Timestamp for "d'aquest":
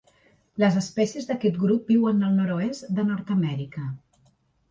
1.31-1.59